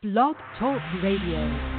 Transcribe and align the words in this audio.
Blog 0.00 0.36
Talk 0.60 0.80
Radio. 1.02 1.77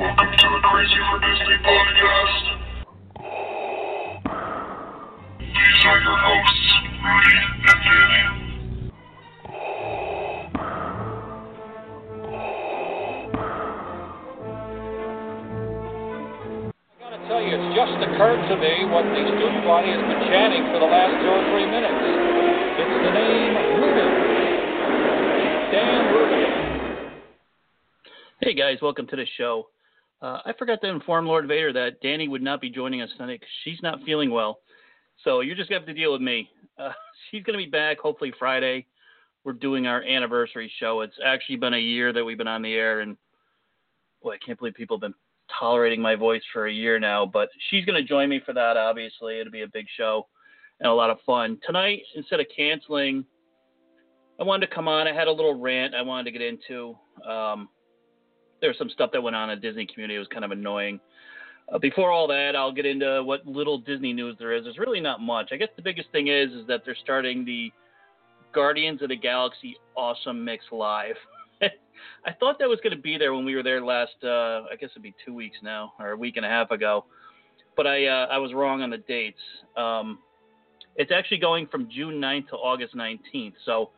Welcome 0.00 0.32
to 0.32 0.48
the 0.48 0.60
Crazy 0.64 0.96
for 1.12 1.20
Disney 1.20 1.60
podcast. 1.60 2.40
These 5.44 5.84
are 5.84 6.00
your 6.00 6.16
hosts, 6.16 6.72
Rudy 7.04 7.36
and. 7.36 8.40
I 16.96 17.04
gotta 17.04 17.20
tell 17.28 17.44
you, 17.44 17.60
it's 17.60 17.76
just 17.76 18.00
occurred 18.00 18.40
to 18.48 18.56
me 18.56 18.88
what 18.88 19.04
the 19.04 19.20
has 19.84 20.00
been 20.00 20.24
chanting 20.32 20.64
for 20.72 20.80
the 20.80 20.88
last 20.88 21.12
two 21.20 21.28
or 21.28 21.44
three 21.52 21.68
minutes. 21.68 22.00
It's 22.80 23.04
the 23.04 23.12
name. 23.12 23.52
Dan. 25.68 26.08
Hey 28.40 28.54
guys, 28.54 28.78
welcome 28.80 29.06
to 29.08 29.16
the 29.16 29.26
show. 29.36 29.66
Uh, 30.22 30.40
I 30.44 30.52
forgot 30.58 30.80
to 30.82 30.88
inform 30.88 31.26
Lord 31.26 31.48
Vader 31.48 31.72
that 31.72 32.00
Danny 32.02 32.28
would 32.28 32.42
not 32.42 32.60
be 32.60 32.68
joining 32.68 33.00
us 33.00 33.08
tonight 33.16 33.42
she's 33.64 33.80
not 33.82 34.02
feeling 34.04 34.30
well. 34.30 34.58
So 35.24 35.40
you're 35.40 35.56
just 35.56 35.70
gonna 35.70 35.80
have 35.80 35.86
to 35.88 35.94
deal 35.94 36.12
with 36.12 36.20
me. 36.20 36.50
Uh, 36.78 36.92
she's 37.30 37.42
gonna 37.42 37.58
be 37.58 37.66
back 37.66 37.98
hopefully 37.98 38.32
Friday. 38.38 38.86
We're 39.44 39.54
doing 39.54 39.86
our 39.86 40.02
anniversary 40.02 40.70
show. 40.78 41.00
It's 41.00 41.16
actually 41.24 41.56
been 41.56 41.74
a 41.74 41.78
year 41.78 42.12
that 42.12 42.22
we've 42.22 42.36
been 42.36 42.46
on 42.46 42.60
the 42.60 42.74
air, 42.74 43.00
and 43.00 43.16
boy, 44.22 44.34
I 44.34 44.38
can't 44.44 44.58
believe 44.58 44.74
people 44.74 44.96
have 44.96 45.02
been 45.02 45.14
tolerating 45.58 46.02
my 46.02 46.14
voice 46.14 46.42
for 46.52 46.66
a 46.66 46.72
year 46.72 46.98
now. 47.00 47.24
But 47.24 47.48
she's 47.70 47.86
gonna 47.86 48.02
join 48.02 48.28
me 48.28 48.40
for 48.44 48.52
that. 48.52 48.76
Obviously, 48.76 49.40
it'll 49.40 49.52
be 49.52 49.62
a 49.62 49.68
big 49.68 49.86
show 49.96 50.26
and 50.80 50.88
a 50.90 50.94
lot 50.94 51.08
of 51.08 51.18
fun 51.24 51.58
tonight. 51.64 52.02
Instead 52.14 52.40
of 52.40 52.46
canceling, 52.54 53.24
I 54.38 54.44
wanted 54.44 54.66
to 54.66 54.74
come 54.74 54.88
on. 54.88 55.08
I 55.08 55.14
had 55.14 55.28
a 55.28 55.32
little 55.32 55.58
rant 55.58 55.94
I 55.94 56.02
wanted 56.02 56.30
to 56.30 56.38
get 56.38 56.42
into. 56.42 56.96
Um, 57.26 57.70
there 58.60 58.70
was 58.70 58.78
some 58.78 58.90
stuff 58.90 59.10
that 59.12 59.22
went 59.22 59.36
on 59.36 59.50
in 59.50 59.60
Disney 59.60 59.86
community. 59.86 60.16
It 60.16 60.18
was 60.18 60.28
kind 60.28 60.44
of 60.44 60.50
annoying. 60.50 61.00
Uh, 61.72 61.78
before 61.78 62.10
all 62.10 62.26
that, 62.28 62.56
I'll 62.56 62.72
get 62.72 62.86
into 62.86 63.22
what 63.22 63.46
little 63.46 63.78
Disney 63.78 64.12
news 64.12 64.36
there 64.38 64.52
is. 64.54 64.64
There's 64.64 64.78
really 64.78 65.00
not 65.00 65.20
much. 65.20 65.50
I 65.52 65.56
guess 65.56 65.68
the 65.76 65.82
biggest 65.82 66.10
thing 66.10 66.28
is 66.28 66.50
is 66.50 66.66
that 66.66 66.82
they're 66.84 66.96
starting 67.02 67.44
the 67.44 67.72
Guardians 68.52 69.02
of 69.02 69.10
the 69.10 69.16
Galaxy 69.16 69.76
Awesome 69.96 70.44
Mix 70.44 70.64
live. 70.72 71.14
I 71.62 72.32
thought 72.38 72.58
that 72.58 72.68
was 72.68 72.80
going 72.82 72.96
to 72.96 73.02
be 73.02 73.16
there 73.18 73.34
when 73.34 73.44
we 73.44 73.54
were 73.54 73.62
there 73.62 73.84
last. 73.84 74.16
Uh, 74.22 74.62
I 74.70 74.76
guess 74.78 74.90
it'd 74.92 75.02
be 75.02 75.14
two 75.24 75.34
weeks 75.34 75.58
now 75.62 75.92
or 76.00 76.10
a 76.12 76.16
week 76.16 76.36
and 76.36 76.44
a 76.44 76.48
half 76.48 76.70
ago, 76.70 77.04
but 77.76 77.86
I 77.86 78.06
uh, 78.06 78.26
I 78.30 78.38
was 78.38 78.52
wrong 78.52 78.82
on 78.82 78.90
the 78.90 78.98
dates. 78.98 79.40
Um, 79.76 80.18
it's 80.96 81.12
actually 81.12 81.38
going 81.38 81.68
from 81.68 81.88
June 81.88 82.20
9th 82.20 82.48
to 82.48 82.56
August 82.56 82.96
19th. 82.96 83.54
So 83.64 83.90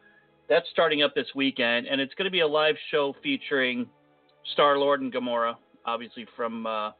that's 0.48 0.66
starting 0.70 1.02
up 1.02 1.14
this 1.14 1.26
weekend, 1.34 1.86
and 1.86 2.00
it's 2.00 2.12
going 2.14 2.26
to 2.26 2.30
be 2.30 2.40
a 2.40 2.46
live 2.46 2.74
show 2.90 3.14
featuring 3.22 3.86
Star 4.53 4.78
Lord 4.78 5.00
and 5.00 5.12
Gamora, 5.12 5.54
obviously 5.84 6.26
from 6.36 6.66
uh, 6.66 6.91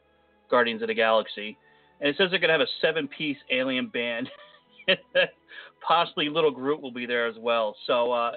Guardians 0.51 0.83
of 0.83 0.89
the 0.89 0.95
Galaxy. 0.95 1.57
And 2.01 2.09
it 2.09 2.17
says 2.17 2.31
they're 2.31 2.41
going 2.41 2.49
to 2.49 2.59
have 2.59 2.61
a 2.61 2.73
seven 2.81 3.09
piece 3.09 3.37
alien 3.51 3.89
band. 3.89 4.29
Possibly 5.87 6.29
Little 6.29 6.51
Groot 6.51 6.81
will 6.81 6.93
be 6.93 7.07
there 7.07 7.27
as 7.27 7.37
well. 7.39 7.77
So 7.87 8.13
uh, 8.13 8.33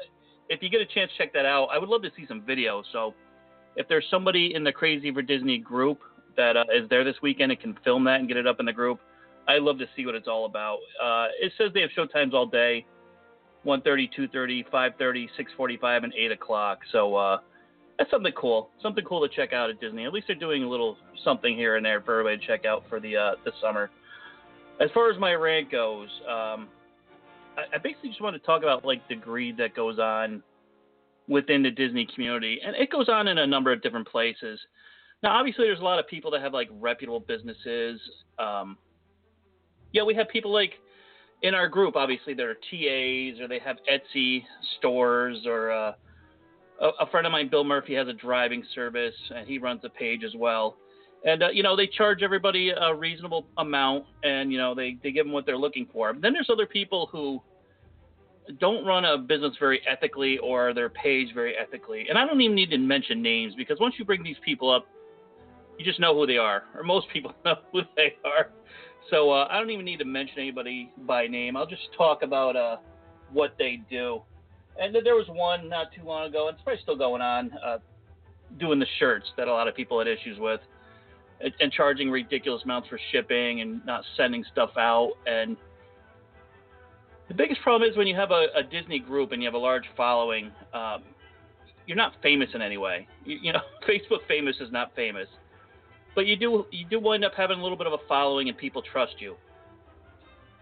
if 0.50 0.62
you 0.62 0.70
get 0.70 0.82
a 0.82 0.86
chance, 0.86 1.12
check 1.18 1.34
that 1.34 1.46
out. 1.46 1.68
I 1.72 1.78
would 1.78 1.90
love 1.90 2.02
to 2.04 2.12
see 2.16 2.26
some 2.28 2.42
videos. 2.42 2.84
So 2.92 3.14
if 3.76 3.88
there's 3.88 4.06
somebody 4.10 4.54
in 4.54 4.64
the 4.64 4.72
Crazy 4.72 5.12
for 5.12 5.22
Disney 5.22 5.58
group 5.58 6.00
that 6.38 6.58
uh, 6.58 6.64
is 6.74 6.88
there 6.90 7.04
this 7.04 7.16
weekend 7.22 7.52
and 7.52 7.60
can 7.60 7.78
film 7.84 8.04
that 8.06 8.20
and 8.20 8.28
get 8.28 8.38
it 8.38 8.48
up 8.48 8.60
in 8.60 8.66
the 8.66 8.74
group, 8.74 9.00
I'd 9.48 9.62
love 9.62 9.78
to 9.80 9.86
see 9.96 10.06
what 10.06 10.16
it's 10.16 10.28
all 10.28 10.46
about. 10.46 10.78
Uh, 11.02 11.28
it 11.40 11.52
says 11.58 11.72
they 11.74 11.82
have 11.82 11.92
show 11.96 12.06
times 12.06 12.34
all 12.34 12.48
day 12.48 12.86
1.30, 13.66 14.10
2.30, 14.18 14.70
5.30, 14.70 15.28
6.45, 15.60 16.04
and 16.04 16.14
8 16.14 16.32
o'clock. 16.32 16.80
So 16.92 17.16
uh, 17.16 17.38
that's 17.98 18.12
something 18.12 18.34
cool. 18.34 18.70
Something 18.82 19.04
cool 19.06 19.28
to 19.28 19.34
check 19.34 19.54
out 19.54 19.70
at 19.70 19.80
Disney. 19.80 20.06
At 20.06 20.14
least 20.14 20.28
they're 20.28 20.36
doing 20.36 20.64
a 20.64 20.70
little 20.70 20.98
something 21.24 21.56
here 21.56 21.78
and 21.78 21.86
there 21.86 22.02
for 22.02 22.20
everybody 22.20 22.40
to 22.40 22.48
check 22.48 22.66
out 22.66 22.84
for 22.90 23.00
the 23.00 23.16
uh, 23.16 23.32
the 23.46 23.52
summer. 23.62 23.90
As 24.82 24.90
far 24.94 25.10
as 25.10 25.18
my 25.18 25.34
rant 25.34 25.72
goes, 25.72 26.10
um, 26.24 26.68
I, 27.58 27.76
I 27.76 27.78
basically 27.82 28.10
just 28.10 28.22
want 28.22 28.36
to 28.36 28.46
talk 28.46 28.64
about 28.64 28.84
like 28.84 29.08
the 29.08 29.16
greed 29.16 29.58
that 29.58 29.76
goes 29.76 30.00
on 30.00 30.44
within 31.28 31.64
the 31.64 31.72
Disney 31.72 32.08
community, 32.14 32.60
and 32.66 32.76
it 32.76 32.92
goes 32.92 33.08
on 33.08 33.28
in 33.28 33.38
a 33.38 33.48
number 33.48 33.72
of 33.72 33.82
different 33.82 34.08
places. 34.08 34.60
Now, 35.24 35.32
obviously, 35.38 35.66
there's 35.66 35.80
a 35.80 35.84
lot 35.84 35.98
of 35.98 36.08
people 36.08 36.30
that 36.32 36.42
have 36.42 36.54
like 36.54 36.70
reputable 36.80 37.22
businesses. 37.22 38.00
Um, 38.38 38.78
yeah, 39.94 40.04
we 40.04 40.14
have 40.16 40.28
people 40.28 40.52
like 40.52 40.74
in 41.42 41.56
our 41.56 41.70
group, 41.70 41.96
obviously, 41.96 42.34
there 42.34 42.50
are 42.50 42.56
TAs 42.56 43.40
or 43.40 43.48
they 43.48 43.60
have 43.64 43.78
Etsy 43.90 44.44
stores 44.78 45.46
or. 45.46 45.72
Uh, 45.72 45.94
a, 46.82 46.90
a 47.02 47.10
friend 47.10 47.26
of 47.26 47.32
mine, 47.32 47.50
Bill 47.50 47.64
Murphy, 47.64 47.94
has 47.96 48.08
a 48.08 48.14
driving 48.14 48.64
service, 48.74 49.16
and 49.36 49.48
he 49.48 49.58
runs 49.58 49.82
a 49.84 49.90
page 49.90 50.24
as 50.24 50.34
well. 50.36 50.78
And 51.26 51.44
uh, 51.44 51.50
you 51.50 51.64
know, 51.64 51.76
they 51.76 51.88
charge 51.88 52.22
everybody 52.22 52.70
a 52.70 52.94
reasonable 52.94 53.48
amount, 53.58 54.06
and 54.24 54.52
you 54.52 54.58
know, 54.58 54.76
they 54.76 54.98
they 55.04 55.12
give 55.12 55.26
them 55.26 55.34
what 55.34 55.46
they're 55.46 55.58
looking 55.58 55.88
for. 55.92 56.14
But 56.14 56.22
then 56.22 56.34
there's 56.34 56.50
other 56.50 56.68
people 56.68 57.10
who 57.12 57.42
don't 58.60 58.86
run 58.86 59.06
a 59.06 59.18
business 59.18 59.54
very 59.60 59.82
ethically 59.88 60.38
or 60.38 60.74
their 60.74 60.90
page 60.90 61.34
very 61.34 61.56
ethically. 61.58 62.06
And 62.10 62.18
I 62.18 62.26
don't 62.26 62.40
even 62.42 62.56
need 62.56 62.70
to 62.72 62.78
mention 62.78 63.22
names 63.22 63.56
because 63.56 63.80
once 63.80 63.96
you 63.98 64.06
bring 64.06 64.24
these 64.24 64.38
people 64.46 64.70
up, 64.70 64.86
you 65.80 65.86
just 65.86 66.00
know 66.00 66.14
who 66.14 66.28
they 66.28 66.38
are, 66.38 66.64
or 66.76 66.84
most 66.84 67.08
people 67.12 67.34
know 67.46 67.56
who 67.72 67.82
they 67.96 68.16
are. 68.24 68.50
So 69.10 69.32
uh, 69.32 69.48
I 69.50 69.60
don't 69.60 69.70
even 69.70 69.86
need 69.86 70.00
to 70.00 70.06
mention 70.06 70.40
anybody 70.40 70.92
by 71.06 71.28
name. 71.28 71.56
I'll 71.56 71.68
just 71.68 71.90
talk 71.98 72.24
about 72.24 72.56
uh, 72.56 72.78
what 73.32 73.56
they 73.58 73.82
do. 73.90 74.22
And 74.80 74.96
there 75.04 75.16
was 75.16 75.28
one 75.30 75.70
not 75.70 75.94
too 75.94 76.04
long 76.04 76.28
ago, 76.28 76.48
and 76.48 76.56
it's 76.56 76.64
probably 76.64 76.82
still 76.82 76.98
going 76.98 77.22
on, 77.22 77.52
uh, 77.66 77.78
doing 78.60 78.80
the 78.80 78.86
shirts 79.00 79.26
that 79.38 79.48
a 79.48 79.52
lot 79.52 79.68
of 79.68 79.76
people 79.76 80.00
had 80.00 80.08
issues 80.08 80.38
with, 80.40 80.60
and, 81.42 81.54
and 81.60 81.72
charging 81.72 82.12
ridiculous 82.12 82.62
amounts 82.64 82.90
for 82.90 83.00
shipping 83.12 83.62
and 83.62 83.86
not 83.86 84.04
sending 84.18 84.44
stuff 84.52 84.72
out. 84.78 85.14
And 85.26 85.56
the 87.28 87.34
biggest 87.34 87.62
problem 87.62 87.90
is 87.90 87.98
when 87.98 88.08
you 88.08 88.16
have 88.16 88.32
a, 88.32 88.48
a 88.56 88.64
Disney 88.64 89.00
group 89.00 89.32
and 89.32 89.42
you 89.42 89.48
have 89.48 89.56
a 89.56 89.60
large 89.60 89.86
following, 89.96 90.52
um, 90.74 91.04
you're 91.88 91.98
not 91.98 92.14
famous 92.22 92.50
in 92.54 92.62
any 92.62 92.78
way. 92.78 93.08
You, 93.24 93.38
you 93.42 93.54
know, 93.54 93.62
Facebook 93.90 94.28
famous 94.28 94.56
is 94.60 94.72
not 94.72 94.94
famous, 94.96 95.28
but 96.16 96.26
you 96.26 96.36
do 96.36 96.66
you 96.72 96.86
do 96.90 97.00
wind 97.00 97.24
up 97.24 97.34
having 97.36 97.60
a 97.60 97.64
little 97.64 97.78
bit 97.78 97.88
of 97.88 97.94
a 97.94 98.08
following 98.08 98.50
and 98.50 98.58
people 98.58 98.82
trust 98.82 99.16
you. 99.20 99.36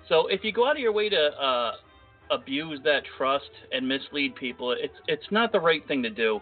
So 0.09 0.27
if 0.27 0.43
you 0.43 0.51
go 0.51 0.67
out 0.67 0.75
of 0.75 0.81
your 0.81 0.91
way 0.91 1.09
to 1.09 1.17
uh, 1.17 1.71
abuse 2.31 2.79
that 2.83 3.03
trust 3.17 3.49
and 3.71 3.87
mislead 3.87 4.35
people, 4.35 4.71
it's 4.71 4.95
it's 5.07 5.25
not 5.31 5.51
the 5.51 5.59
right 5.59 5.85
thing 5.87 6.03
to 6.03 6.09
do. 6.09 6.39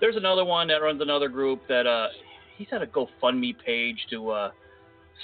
There's 0.00 0.16
another 0.16 0.44
one 0.44 0.68
that 0.68 0.76
runs 0.76 1.00
another 1.00 1.28
group 1.28 1.62
that 1.68 1.86
uh, 1.86 2.08
he's 2.56 2.68
had 2.70 2.82
a 2.82 2.86
GoFundMe 2.86 3.54
page 3.64 3.98
to 4.10 4.30
uh, 4.30 4.50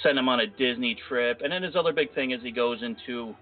send 0.01 0.17
him 0.17 0.27
on 0.27 0.39
a 0.39 0.47
Disney 0.47 0.97
trip, 1.07 1.41
and 1.43 1.51
then 1.51 1.63
his 1.63 1.75
other 1.75 1.93
big 1.93 2.13
thing 2.13 2.31
is 2.31 2.41
he 2.41 2.51
goes 2.51 2.81
into 2.81 3.35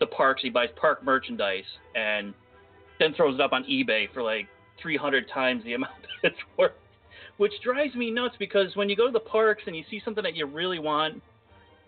the 0.00 0.06
parks, 0.06 0.42
he 0.42 0.50
buys 0.50 0.68
park 0.76 1.04
merchandise, 1.04 1.64
and 1.94 2.34
then 2.98 3.14
throws 3.14 3.34
it 3.34 3.40
up 3.40 3.52
on 3.52 3.64
eBay 3.64 4.12
for 4.12 4.22
like 4.22 4.48
300 4.80 5.28
times 5.28 5.62
the 5.64 5.74
amount 5.74 5.92
that 6.22 6.32
it's 6.32 6.40
worth, 6.58 6.72
which 7.36 7.52
drives 7.62 7.94
me 7.94 8.10
nuts 8.10 8.34
because 8.38 8.74
when 8.74 8.88
you 8.88 8.96
go 8.96 9.06
to 9.06 9.12
the 9.12 9.20
parks 9.20 9.62
and 9.66 9.76
you 9.76 9.84
see 9.90 10.00
something 10.04 10.24
that 10.24 10.34
you 10.34 10.46
really 10.46 10.78
want 10.78 11.22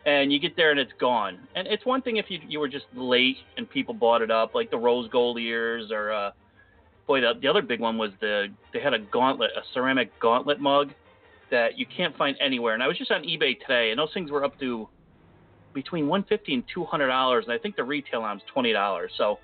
and 0.06 0.32
you 0.32 0.38
get 0.38 0.56
there 0.56 0.70
and 0.70 0.78
it's 0.78 0.92
gone. 1.00 1.38
And 1.54 1.66
it's 1.66 1.84
one 1.84 2.02
thing 2.02 2.16
if 2.16 2.26
you 2.28 2.38
you 2.46 2.60
were 2.60 2.68
just 2.68 2.86
late 2.94 3.36
and 3.56 3.68
people 3.68 3.94
bought 3.94 4.22
it 4.22 4.30
up, 4.30 4.54
like 4.54 4.70
the 4.70 4.78
rose 4.78 5.08
gold 5.10 5.38
ears 5.38 5.90
or 5.90 6.12
uh, 6.12 6.30
boy, 7.06 7.20
the, 7.20 7.32
the 7.40 7.48
other 7.48 7.62
big 7.62 7.80
one 7.80 7.98
was 7.98 8.10
the 8.20 8.48
they 8.72 8.80
had 8.80 8.94
a 8.94 8.98
gauntlet, 8.98 9.50
a 9.56 9.62
ceramic 9.72 10.10
gauntlet 10.20 10.60
mug 10.60 10.92
that 11.50 11.78
you 11.78 11.86
can't 11.86 12.16
find 12.16 12.36
anywhere. 12.40 12.74
And 12.74 12.82
I 12.82 12.88
was 12.88 12.98
just 12.98 13.10
on 13.10 13.22
eBay 13.22 13.58
today, 13.60 13.90
and 13.90 13.98
those 13.98 14.12
things 14.12 14.30
were 14.30 14.44
up 14.44 14.58
to 14.60 14.88
between 15.72 16.06
150 16.06 16.54
and 16.54 16.64
200 16.72 17.06
dollars, 17.06 17.44
and 17.46 17.52
I 17.52 17.58
think 17.58 17.76
the 17.76 17.84
retail 17.84 18.22
on 18.22 18.36
is 18.36 18.42
20 18.52 18.72
dollars. 18.72 19.10
So 19.16 19.38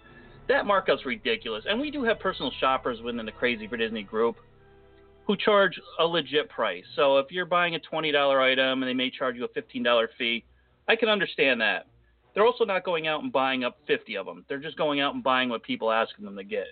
that 0.48 0.66
markup's 0.66 1.06
ridiculous. 1.06 1.64
And 1.68 1.80
we 1.80 1.90
do 1.90 2.02
have 2.04 2.18
personal 2.18 2.50
shoppers 2.60 3.00
within 3.02 3.24
the 3.24 3.32
Crazy 3.32 3.66
for 3.68 3.76
Disney 3.76 4.02
group 4.02 4.36
who 5.26 5.36
charge 5.36 5.78
a 6.00 6.04
legit 6.04 6.48
price. 6.48 6.82
So 6.96 7.18
if 7.18 7.30
you're 7.30 7.46
buying 7.46 7.76
a 7.76 7.78
$20 7.78 8.52
item 8.52 8.82
and 8.82 8.88
they 8.88 8.94
may 8.94 9.10
charge 9.10 9.36
you 9.36 9.44
a 9.44 9.48
$15 9.48 10.08
fee, 10.18 10.44
I 10.90 10.96
can 10.96 11.08
understand 11.08 11.60
that. 11.60 11.86
They're 12.34 12.44
also 12.44 12.64
not 12.64 12.84
going 12.84 13.06
out 13.06 13.22
and 13.22 13.32
buying 13.32 13.62
up 13.62 13.76
50 13.86 14.16
of 14.16 14.26
them. 14.26 14.44
They're 14.48 14.58
just 14.58 14.76
going 14.76 15.00
out 15.00 15.14
and 15.14 15.22
buying 15.22 15.48
what 15.48 15.62
people 15.62 15.92
asking 15.92 16.24
them 16.24 16.34
to 16.36 16.42
get. 16.42 16.66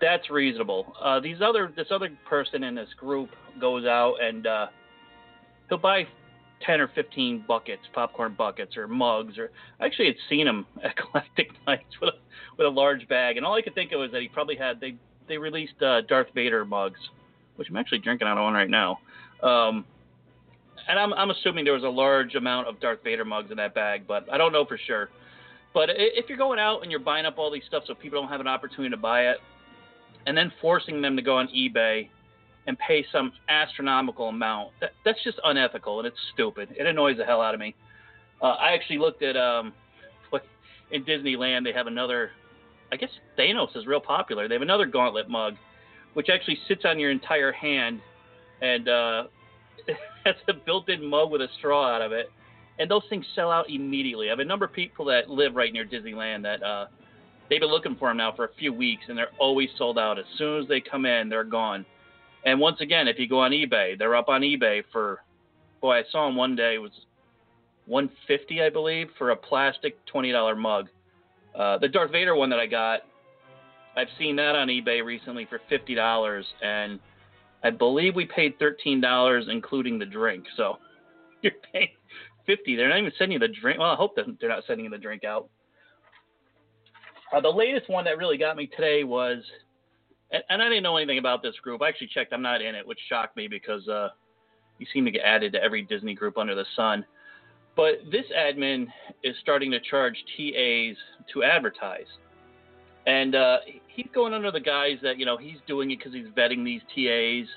That's 0.00 0.30
reasonable. 0.30 0.94
Uh, 1.02 1.18
these 1.18 1.38
other 1.42 1.72
this 1.74 1.88
other 1.90 2.10
person 2.28 2.62
in 2.62 2.76
this 2.76 2.88
group 2.96 3.30
goes 3.60 3.84
out 3.84 4.16
and 4.22 4.46
uh, 4.46 4.66
he'll 5.68 5.78
buy 5.78 6.06
10 6.64 6.80
or 6.80 6.88
15 6.94 7.44
buckets, 7.48 7.82
popcorn 7.92 8.34
buckets 8.38 8.76
or 8.76 8.86
mugs. 8.86 9.38
Or 9.38 9.50
I 9.80 9.86
actually 9.86 10.06
had 10.06 10.16
seen 10.30 10.46
him 10.46 10.64
at 10.84 10.94
Galactic 10.94 11.48
Nights 11.66 12.00
with 12.00 12.10
a, 12.10 12.18
with 12.56 12.66
a 12.66 12.70
large 12.70 13.08
bag, 13.08 13.38
and 13.38 13.44
all 13.44 13.54
I 13.54 13.62
could 13.62 13.74
think 13.74 13.90
of 13.90 13.98
was 13.98 14.12
that 14.12 14.22
he 14.22 14.28
probably 14.28 14.56
had 14.56 14.80
they 14.80 14.94
they 15.26 15.36
released 15.36 15.82
uh, 15.82 16.02
Darth 16.02 16.28
Vader 16.32 16.64
mugs, 16.64 17.00
which 17.56 17.68
I'm 17.70 17.76
actually 17.76 17.98
drinking 17.98 18.28
out 18.28 18.38
of 18.38 18.44
one 18.44 18.54
right 18.54 18.70
now. 18.70 19.00
Um, 19.42 19.84
and 20.88 20.98
I'm 20.98 21.12
I'm 21.14 21.30
assuming 21.30 21.64
there 21.64 21.74
was 21.74 21.84
a 21.84 21.88
large 21.88 22.34
amount 22.34 22.68
of 22.68 22.80
Darth 22.80 23.02
Vader 23.04 23.24
mugs 23.24 23.50
in 23.50 23.56
that 23.56 23.74
bag, 23.74 24.06
but 24.06 24.30
I 24.32 24.38
don't 24.38 24.52
know 24.52 24.64
for 24.64 24.78
sure. 24.86 25.10
But 25.74 25.90
if 25.92 26.28
you're 26.28 26.38
going 26.38 26.58
out 26.58 26.80
and 26.82 26.90
you're 26.90 27.00
buying 27.00 27.26
up 27.26 27.36
all 27.38 27.50
these 27.50 27.64
stuff 27.66 27.82
so 27.86 27.94
people 27.94 28.20
don't 28.20 28.30
have 28.30 28.40
an 28.40 28.46
opportunity 28.46 28.90
to 28.90 28.96
buy 28.96 29.28
it, 29.28 29.38
and 30.26 30.36
then 30.36 30.52
forcing 30.60 31.00
them 31.00 31.16
to 31.16 31.22
go 31.22 31.36
on 31.36 31.48
eBay 31.48 32.08
and 32.66 32.78
pay 32.78 33.04
some 33.12 33.32
astronomical 33.48 34.28
amount. 34.28 34.70
That, 34.80 34.90
that's 35.04 35.22
just 35.22 35.38
unethical 35.44 35.98
and 35.98 36.06
it's 36.06 36.16
stupid. 36.34 36.74
It 36.76 36.86
annoys 36.86 37.16
the 37.16 37.24
hell 37.24 37.40
out 37.40 37.54
of 37.54 37.60
me. 37.60 37.74
Uh, 38.42 38.46
I 38.46 38.72
actually 38.72 38.98
looked 38.98 39.22
at 39.22 39.36
um, 39.36 39.72
in 40.90 41.04
Disneyland. 41.04 41.64
They 41.64 41.72
have 41.72 41.86
another. 41.86 42.30
I 42.92 42.96
guess 42.96 43.10
Thanos 43.38 43.76
is 43.76 43.86
real 43.86 44.00
popular. 44.00 44.46
They 44.48 44.54
have 44.54 44.62
another 44.62 44.86
gauntlet 44.86 45.28
mug, 45.28 45.54
which 46.14 46.28
actually 46.28 46.58
sits 46.68 46.82
on 46.84 46.98
your 46.98 47.10
entire 47.10 47.50
hand, 47.50 48.00
and 48.62 48.88
uh, 48.88 49.24
has 50.24 50.34
a 50.48 50.52
built-in 50.52 51.04
mug 51.04 51.30
with 51.30 51.40
a 51.40 51.48
straw 51.58 51.94
out 51.94 52.02
of 52.02 52.12
it. 52.12 52.30
And 52.78 52.90
those 52.90 53.02
things 53.08 53.24
sell 53.34 53.50
out 53.50 53.70
immediately. 53.70 54.28
I 54.28 54.30
have 54.30 54.40
a 54.40 54.44
number 54.44 54.64
of 54.66 54.72
people 54.72 55.04
that 55.06 55.30
live 55.30 55.54
right 55.54 55.72
near 55.72 55.86
Disneyland 55.86 56.42
that 56.42 56.62
uh, 56.62 56.86
they've 57.48 57.60
been 57.60 57.70
looking 57.70 57.96
for 57.96 58.08
them 58.08 58.18
now 58.18 58.32
for 58.34 58.44
a 58.44 58.54
few 58.58 58.72
weeks, 58.72 59.04
and 59.08 59.16
they're 59.16 59.30
always 59.38 59.70
sold 59.78 59.98
out. 59.98 60.18
As 60.18 60.26
soon 60.36 60.62
as 60.62 60.68
they 60.68 60.80
come 60.80 61.06
in, 61.06 61.28
they're 61.28 61.44
gone. 61.44 61.86
And 62.44 62.60
once 62.60 62.80
again, 62.80 63.08
if 63.08 63.18
you 63.18 63.28
go 63.28 63.40
on 63.40 63.50
eBay, 63.52 63.98
they're 63.98 64.14
up 64.14 64.28
on 64.28 64.42
eBay 64.42 64.82
for, 64.92 65.22
boy, 65.80 65.96
I 65.98 66.02
saw 66.10 66.26
them 66.26 66.36
one 66.36 66.54
day 66.54 66.74
it 66.74 66.78
was 66.78 66.92
150, 67.86 68.62
I 68.62 68.68
believe, 68.68 69.08
for 69.16 69.30
a 69.30 69.36
plastic 69.36 69.98
$20 70.12 70.56
mug. 70.56 70.88
Uh, 71.54 71.78
the 71.78 71.88
Darth 71.88 72.12
Vader 72.12 72.34
one 72.36 72.50
that 72.50 72.58
I 72.58 72.66
got, 72.66 73.00
I've 73.96 74.08
seen 74.18 74.36
that 74.36 74.54
on 74.54 74.68
eBay 74.68 75.04
recently 75.04 75.46
for 75.46 75.60
$50, 75.70 76.44
and 76.62 77.00
I 77.64 77.70
believe 77.70 78.14
we 78.14 78.26
paid 78.26 78.58
$13, 78.58 79.50
including 79.50 79.98
the 79.98 80.06
drink. 80.06 80.44
So 80.56 80.78
you're 81.42 81.52
paying 81.72 81.88
50. 82.46 82.76
They're 82.76 82.88
not 82.88 82.98
even 82.98 83.12
sending 83.18 83.40
you 83.40 83.46
the 83.46 83.54
drink. 83.60 83.78
Well, 83.78 83.90
I 83.90 83.96
hope 83.96 84.16
they're 84.16 84.48
not 84.48 84.64
sending 84.66 84.84
you 84.84 84.90
the 84.90 84.98
drink 84.98 85.24
out. 85.24 85.48
Uh, 87.34 87.40
the 87.40 87.48
latest 87.48 87.90
one 87.90 88.04
that 88.04 88.18
really 88.18 88.38
got 88.38 88.56
me 88.56 88.68
today 88.68 89.02
was 89.02 89.42
and, 90.30 90.42
and, 90.48 90.62
I 90.62 90.68
didn't 90.68 90.82
know 90.82 90.96
anything 90.96 91.18
about 91.18 91.42
this 91.42 91.54
group. 91.62 91.82
I 91.82 91.88
actually 91.88 92.08
checked. 92.08 92.32
I'm 92.32 92.42
not 92.42 92.60
in 92.60 92.74
it, 92.74 92.86
which 92.86 92.98
shocked 93.08 93.36
me 93.36 93.48
because 93.48 93.86
uh, 93.88 94.08
you 94.78 94.86
seem 94.92 95.04
to 95.04 95.10
get 95.10 95.22
added 95.24 95.52
to 95.52 95.62
every 95.62 95.82
Disney 95.82 96.14
group 96.14 96.38
under 96.38 96.54
the 96.54 96.64
sun. 96.74 97.04
But 97.76 98.00
this 98.10 98.24
admin 98.36 98.86
is 99.22 99.36
starting 99.40 99.70
to 99.72 99.80
charge 99.80 100.16
TAs 100.36 100.96
to 101.32 101.44
advertise, 101.44 102.06
and 103.06 103.34
uh, 103.34 103.58
he's 103.88 104.08
going 104.14 104.34
under 104.34 104.50
the 104.50 104.60
guise 104.60 104.98
that 105.02 105.18
you 105.18 105.26
know 105.26 105.36
he's 105.36 105.58
doing 105.66 105.90
it 105.90 105.98
because 105.98 106.12
he's 106.12 106.26
vetting 106.36 106.64
these 106.64 106.80
TAs, 106.94 107.48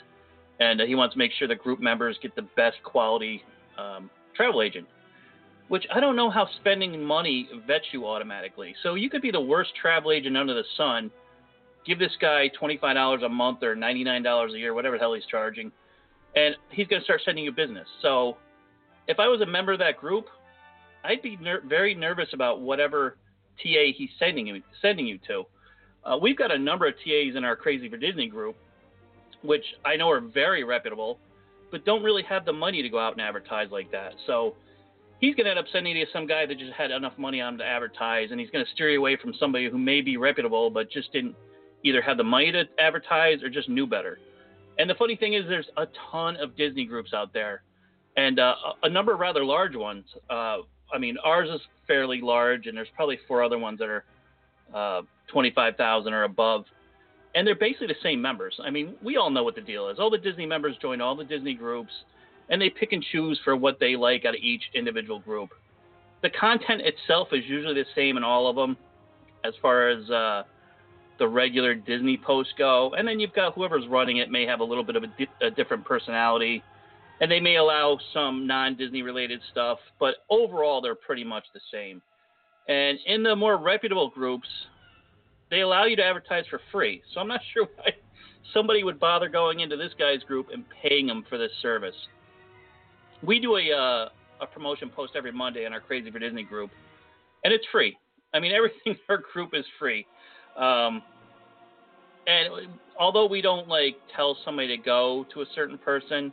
and 0.60 0.82
uh, 0.82 0.86
he 0.86 0.96
wants 0.96 1.14
to 1.14 1.20
make 1.20 1.32
sure 1.38 1.48
the 1.48 1.56
group 1.56 1.80
members 1.80 2.18
get 2.22 2.36
the 2.36 2.48
best 2.56 2.78
quality 2.84 3.44
um, 3.78 4.10
travel 4.36 4.62
agent. 4.62 4.88
Which 5.68 5.86
I 5.94 6.00
don't 6.00 6.16
know 6.16 6.32
how 6.32 6.48
spending 6.60 7.04
money 7.04 7.48
vets 7.68 7.86
you 7.92 8.08
automatically. 8.08 8.74
So 8.82 8.96
you 8.96 9.08
could 9.08 9.22
be 9.22 9.30
the 9.30 9.42
worst 9.42 9.70
travel 9.80 10.12
agent 10.12 10.36
under 10.36 10.56
the 10.56 10.64
sun 10.76 11.12
give 11.86 12.00
this 12.00 12.16
guy 12.22 12.50
$25 12.62 13.26
a 13.26 13.30
month 13.30 13.64
or 13.64 13.76
$99 13.76 14.54
a 14.54 14.58
year, 14.58 14.74
whatever 14.74 14.98
the 14.98 15.00
hell 15.00 15.14
he's 15.14 15.26
charging, 15.26 15.72
and 16.36 16.56
he's 16.70 16.88
going 16.88 17.02
to 17.02 17.04
start 17.04 17.22
sending 17.26 17.44
you 17.44 17.52
business. 17.52 17.88
So 18.02 18.38
if 19.08 19.20
I 19.20 19.28
was 19.28 19.42
a 19.42 19.46
member 19.46 19.74
of 19.74 19.80
that 19.80 19.98
group, 19.98 20.26
I'd 21.04 21.22
be 21.22 21.38
ner- 21.38 21.64
very 21.66 21.96
nervous 21.96 22.28
about 22.34 22.62
whatever 22.62 23.18
TA 23.62 23.92
he's 23.96 24.10
sending 24.20 24.48
you 24.48 24.62
sending 24.82 25.08
you 25.08 25.20
to. 25.28 25.44
Uh, 26.04 26.18
we've 26.18 26.38
got 26.38 26.52
a 26.52 26.58
number 26.58 26.88
of 26.88 26.94
TAs 26.96 27.36
in 27.36 27.44
our 27.44 27.56
Crazy 27.56 27.90
for 27.90 27.98
Disney 27.98 28.28
group, 28.28 28.56
which 29.44 29.64
I 29.86 29.96
know 29.96 30.10
are 30.10 30.22
very 30.22 30.64
reputable, 30.64 31.20
but 31.72 31.86
don't 31.86 32.04
really 32.04 32.24
have 32.24 32.46
the 32.46 32.54
money 32.54 32.82
to 32.82 32.90
go 32.90 33.00
out 33.00 33.14
and 33.14 33.22
advertise 33.22 33.70
like 33.72 33.92
that. 33.92 34.14
So 34.26 34.56
he's 35.20 35.36
going 35.36 35.46
to 35.46 35.52
end 35.52 35.60
up 35.60 35.66
sending 35.72 35.96
you 35.96 36.06
to 36.06 36.12
some 36.12 36.26
guy 36.26 36.46
that 36.46 36.58
just 36.58 36.74
had 36.74 36.92
enough 36.92 37.18
money 37.18 37.42
on 37.42 37.54
him 37.54 37.60
to 37.60 37.66
advertise, 37.66 38.30
and 38.32 38.40
he's 38.40 38.50
going 38.50 38.66
to 38.66 38.72
steer 38.72 38.90
you 38.90 39.00
away 39.00 39.18
from 39.18 39.34
somebody 39.40 39.70
who 39.70 39.78
may 39.78 40.02
be 40.02 40.18
reputable 40.18 40.70
but 40.70 40.90
just 40.90 41.12
didn't 41.12 41.36
either 41.84 42.02
have 42.02 42.18
the 42.18 42.24
money 42.24 42.52
to 42.52 42.64
advertise 42.80 43.44
or 43.44 43.50
just 43.50 43.70
knew 43.70 43.86
better. 43.86 44.20
And 44.78 44.90
the 44.90 44.96
funny 44.96 45.16
thing 45.16 45.34
is, 45.34 45.44
there's 45.48 45.68
a 45.78 45.88
ton 46.12 46.38
of 46.38 46.56
Disney 46.56 46.86
groups 46.86 47.14
out 47.14 47.34
there, 47.34 47.64
and 48.16 48.40
uh, 48.40 48.56
a 48.84 48.90
number 48.90 49.14
of 49.14 49.20
rather 49.20 49.44
large 49.44 49.76
ones. 49.76 50.06
Uh, 50.30 50.60
I 50.94 50.98
mean, 50.98 51.18
ours 51.24 51.50
is 51.50 51.62
fairly 51.88 52.22
large, 52.22 52.68
and 52.68 52.78
there's 52.78 52.88
probably 52.96 53.20
four 53.28 53.44
other 53.44 53.58
ones 53.58 53.80
that 53.80 53.90
are 53.90 54.04
uh, 54.74 55.02
25,000 55.28 56.14
or 56.14 56.24
above. 56.24 56.66
And 57.36 57.46
they're 57.46 57.56
basically 57.56 57.88
the 57.88 57.96
same 58.02 58.22
members. 58.22 58.60
I 58.64 58.70
mean, 58.70 58.96
we 59.04 59.18
all 59.18 59.30
know 59.30 59.44
what 59.44 59.56
the 59.56 59.62
deal 59.62 59.90
is. 59.90 60.00
All 60.00 60.10
the 60.10 60.18
Disney 60.18 60.46
members 60.46 60.76
join 60.82 61.00
all 61.00 61.16
the 61.16 61.24
Disney 61.24 61.54
groups, 61.54 61.92
and 62.50 62.62
they 62.62 62.70
pick 62.70 62.92
and 62.92 63.04
choose 63.12 63.40
for 63.44 63.56
what 63.56 63.80
they 63.80 63.96
like 63.96 64.26
out 64.26 64.36
of 64.36 64.42
each 64.42 64.64
individual 64.74 65.20
group. 65.20 65.50
The 66.22 66.30
content 66.32 66.82
itself 66.82 67.30
is 67.32 67.44
usually 67.48 67.76
the 67.76 67.86
same 67.96 68.18
in 68.18 68.24
all 68.24 68.48
of 68.48 68.56
them, 68.56 68.78
as 69.46 69.54
far 69.62 69.90
as 69.90 70.10
uh, 70.10 70.44
the 71.20 71.28
regular 71.28 71.76
Disney 71.76 72.18
posts 72.18 72.54
go, 72.58 72.94
and 72.98 73.08
then 73.08 73.20
you've 73.20 73.34
got 73.34 73.54
whoever's 73.54 73.88
running 73.88 74.18
it 74.18 74.32
may 74.32 74.46
have 74.46 74.60
a 74.60 74.64
little 74.64 74.84
bit 74.84 74.96
of 74.96 75.04
a, 75.04 75.08
di- 75.08 75.28
a 75.42 75.52
different 75.52 75.86
personality, 75.86 76.64
and 77.22 77.30
they 77.30 77.40
may 77.40 77.58
allow 77.58 78.00
some 78.14 78.48
non-Disney 78.48 79.02
related 79.02 79.42
stuff, 79.52 79.80
but 80.00 80.16
overall 80.30 80.82
they're 80.82 80.96
pretty 80.96 81.24
much 81.24 81.46
the 81.54 81.60
same. 81.72 82.02
And 82.68 83.00
in 83.06 83.24
the 83.24 83.36
more 83.36 83.58
reputable 83.58 84.10
groups, 84.10 84.48
they 85.50 85.62
allow 85.62 85.86
you 85.86 85.96
to 85.96 86.04
advertise 86.04 86.46
for 86.50 86.62
free. 86.72 87.02
So 87.14 87.20
I'm 87.20 87.28
not 87.28 87.42
sure 87.54 87.68
why 87.76 87.92
somebody 88.54 88.84
would 88.84 89.00
bother 89.00 89.28
going 89.28 89.60
into 89.60 89.76
this 89.76 89.92
guy's 89.98 90.24
group 90.24 90.48
and 90.54 90.64
paying 90.82 91.08
them 91.08 91.26
for 91.30 91.38
this 91.38 91.52
service. 91.62 91.96
We 93.22 93.40
do 93.40 93.58
a 93.58 93.72
uh, 93.72 94.10
a 94.42 94.48
promotion 94.48 94.90
post 94.90 95.14
every 95.18 95.34
Monday 95.34 95.66
in 95.66 95.74
our 95.74 95.82
Crazy 95.82 96.10
for 96.10 96.20
Disney 96.20 96.44
group, 96.44 96.72
and 97.44 97.54
it's 97.54 97.66
free. 97.72 97.98
I 98.34 98.40
mean, 98.40 98.52
everything 98.56 98.80
in 98.86 98.98
our 99.10 99.22
group 99.34 99.52
is 99.54 99.66
free. 99.78 100.06
Um, 100.58 101.02
and 102.28 102.70
although 103.00 103.26
we 103.26 103.42
don't 103.42 103.68
like 103.68 103.96
tell 104.16 104.38
somebody 104.46 104.78
to 104.78 104.78
go 104.78 105.26
to 105.34 105.42
a 105.42 105.46
certain 105.56 105.78
person, 105.78 106.32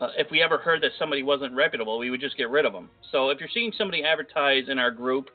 uh, 0.00 0.08
if 0.16 0.30
we 0.30 0.42
ever 0.42 0.58
heard 0.58 0.82
that 0.82 0.92
somebody 0.98 1.22
wasn't 1.22 1.54
reputable, 1.54 1.98
we 1.98 2.10
would 2.10 2.20
just 2.20 2.36
get 2.36 2.50
rid 2.50 2.64
of 2.64 2.72
them. 2.72 2.90
So 3.12 3.30
if 3.30 3.40
you're 3.40 3.48
seeing 3.52 3.72
somebody 3.76 4.04
advertise 4.04 4.64
in 4.68 4.78
our 4.78 4.90
group, 4.90 5.30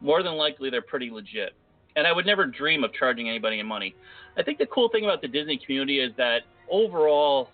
more 0.00 0.22
than 0.22 0.34
likely 0.34 0.70
they're 0.70 0.82
pretty 0.82 1.10
legit. 1.10 1.52
And 1.94 2.06
I 2.06 2.12
would 2.12 2.26
never 2.26 2.46
dream 2.46 2.84
of 2.84 2.92
charging 2.94 3.28
anybody 3.28 3.58
any 3.58 3.68
money. 3.68 3.94
I 4.36 4.42
think 4.42 4.58
the 4.58 4.66
cool 4.66 4.88
thing 4.88 5.04
about 5.04 5.20
the 5.20 5.28
Disney 5.28 5.60
community 5.64 6.00
is 6.00 6.12
that 6.16 6.40
overall, 6.70 7.50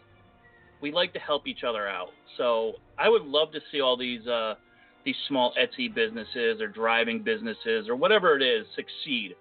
we 0.80 0.92
like 0.92 1.12
to 1.14 1.18
help 1.18 1.46
each 1.46 1.64
other 1.64 1.88
out. 1.88 2.10
So 2.36 2.74
I 2.98 3.08
would 3.08 3.24
love 3.24 3.50
to 3.52 3.60
see 3.72 3.80
all 3.80 3.96
these 3.96 4.26
uh, 4.26 4.54
these 5.04 5.16
small 5.26 5.52
Etsy 5.58 5.92
businesses 5.92 6.60
or 6.60 6.68
driving 6.68 7.22
businesses 7.22 7.88
or 7.88 7.96
whatever 7.96 8.36
it 8.36 8.42
is 8.42 8.66
succeed 8.76 9.34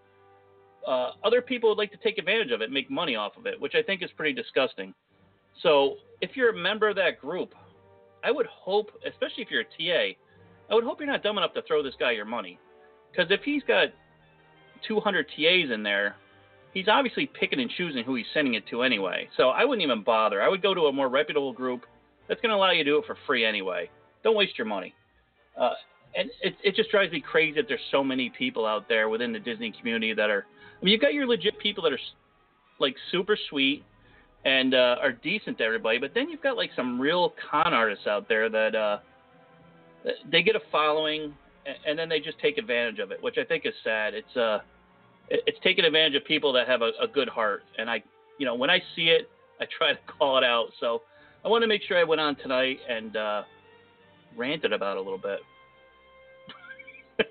uh, 0.87 1.11
other 1.23 1.41
people 1.41 1.69
would 1.69 1.77
like 1.77 1.91
to 1.91 1.97
take 1.97 2.17
advantage 2.17 2.51
of 2.51 2.61
it, 2.61 2.71
make 2.71 2.89
money 2.89 3.15
off 3.15 3.35
of 3.37 3.45
it, 3.45 3.59
which 3.59 3.75
I 3.75 3.83
think 3.83 4.01
is 4.01 4.09
pretty 4.15 4.33
disgusting. 4.33 4.93
So 5.63 5.95
if 6.21 6.31
you're 6.35 6.49
a 6.49 6.57
member 6.57 6.89
of 6.89 6.95
that 6.95 7.19
group, 7.19 7.53
I 8.23 8.31
would 8.31 8.45
hope, 8.47 8.91
especially 9.05 9.43
if 9.43 9.51
you're 9.51 9.61
a 9.61 9.63
TA, 9.63 10.17
I 10.69 10.73
would 10.73 10.83
hope 10.83 10.99
you're 10.99 11.07
not 11.07 11.23
dumb 11.23 11.37
enough 11.37 11.53
to 11.53 11.61
throw 11.61 11.81
this 11.81 11.93
guy 11.99 12.11
your 12.11 12.25
money. 12.25 12.59
Because 13.11 13.31
if 13.31 13.41
he's 13.43 13.63
got 13.63 13.89
200 14.87 15.27
TAs 15.29 15.71
in 15.73 15.83
there, 15.83 16.15
he's 16.73 16.87
obviously 16.87 17.29
picking 17.39 17.59
and 17.59 17.71
choosing 17.77 18.03
who 18.03 18.15
he's 18.15 18.25
sending 18.33 18.55
it 18.55 18.67
to 18.67 18.81
anyway. 18.81 19.29
So 19.37 19.49
I 19.49 19.65
wouldn't 19.65 19.83
even 19.83 20.03
bother. 20.03 20.41
I 20.41 20.49
would 20.49 20.61
go 20.61 20.73
to 20.73 20.81
a 20.81 20.91
more 20.91 21.09
reputable 21.09 21.53
group 21.53 21.85
that's 22.27 22.41
going 22.41 22.49
to 22.49 22.55
allow 22.55 22.71
you 22.71 22.83
to 22.83 22.89
do 22.89 22.97
it 22.97 23.05
for 23.05 23.17
free 23.25 23.45
anyway. 23.45 23.89
Don't 24.23 24.35
waste 24.35 24.57
your 24.57 24.67
money. 24.67 24.93
Uh, 25.59 25.71
and 26.15 26.29
it, 26.41 26.55
it 26.63 26.75
just 26.75 26.91
drives 26.91 27.11
me 27.11 27.21
crazy 27.21 27.55
that 27.55 27.67
there's 27.67 27.79
so 27.91 28.03
many 28.03 28.31
people 28.37 28.65
out 28.65 28.89
there 28.89 29.09
within 29.09 29.31
the 29.31 29.39
Disney 29.39 29.71
community 29.71 30.13
that 30.13 30.29
are– 30.29 30.45
I 30.81 30.85
mean, 30.85 30.91
you've 30.91 31.01
got 31.01 31.13
your 31.13 31.27
legit 31.27 31.57
people 31.59 31.83
that 31.83 31.93
are 31.93 31.99
like 32.79 32.95
super 33.11 33.37
sweet 33.49 33.83
and 34.47 34.73
uh, 34.73 34.95
are 35.01 35.11
decent 35.11 35.57
to 35.57 35.63
everybody. 35.65 35.97
But 35.97 36.11
then 36.15 36.29
you've 36.29 36.41
got 36.41 36.55
like 36.55 36.69
some 36.73 36.99
real 36.99 37.33
con 37.51 37.73
artists 37.73 38.07
out 38.07 38.29
there 38.29 38.49
that 38.49 38.75
uh, 38.75 38.99
they 40.31 40.41
get 40.41 40.55
a 40.55 40.61
following 40.71 41.33
and 41.85 41.99
then 41.99 42.07
they 42.07 42.21
just 42.21 42.39
take 42.39 42.57
advantage 42.57 42.99
of 42.99 43.11
it, 43.11 43.21
which 43.21 43.37
I 43.37 43.43
think 43.43 43.65
is 43.65 43.73
sad. 43.83 44.13
It's 44.13 44.37
uh, 44.37 44.59
it's 45.29 45.57
taking 45.61 45.83
advantage 45.83 46.15
of 46.15 46.25
people 46.25 46.53
that 46.53 46.65
have 46.65 46.81
a, 46.81 46.91
a 47.01 47.07
good 47.13 47.27
heart, 47.27 47.63
and 47.77 47.89
I, 47.89 48.01
you 48.39 48.45
know, 48.45 48.55
when 48.55 48.69
I 48.69 48.79
see 48.95 49.09
it, 49.09 49.29
I 49.59 49.65
try 49.77 49.91
to 49.91 49.99
call 50.17 50.37
it 50.37 50.45
out. 50.45 50.67
So 50.79 51.01
I 51.43 51.49
want 51.49 51.63
to 51.63 51.67
make 51.67 51.81
sure 51.85 51.97
I 51.97 52.05
went 52.05 52.21
on 52.21 52.37
tonight 52.37 52.77
and 52.87 53.17
uh, 53.17 53.43
ranted 54.37 54.71
about 54.71 54.95
it 54.95 55.01
a 55.01 55.03
little 55.03 55.19
bit, 55.19 55.39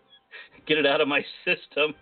get 0.66 0.76
it 0.76 0.84
out 0.84 1.00
of 1.00 1.08
my 1.08 1.24
system. 1.46 1.94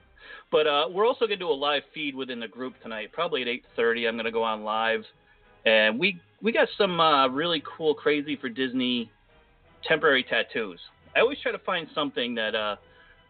But 0.55 0.69
uh, 0.69 0.85
we're 0.89 1.05
also 1.05 1.27
going 1.27 1.41
to 1.41 1.45
do 1.45 1.51
a 1.51 1.53
live 1.53 1.83
feed 1.93 2.15
within 2.15 2.39
the 2.39 2.47
group 2.47 2.75
tonight, 2.81 3.11
probably 3.13 3.43
at 3.43 3.49
8:30. 3.77 4.07
I'm 4.07 4.15
going 4.15 4.25
to 4.25 4.31
go 4.31 4.45
on 4.45 4.63
live, 4.63 5.01
and 5.67 5.99
we 5.99 6.21
we 6.43 6.53
got 6.53 6.69
some 6.79 7.01
uh, 7.01 7.27
really 7.27 7.61
cool, 7.77 7.93
crazy 7.93 8.37
for 8.37 8.49
Disney 8.49 9.11
temporary 9.83 10.23
tattoos. 10.23 10.79
I 11.17 11.21
always 11.23 11.39
try 11.43 11.51
to 11.51 11.59
find 11.59 11.89
something 11.93 12.37
that 12.37 12.55
uh, 12.55 12.77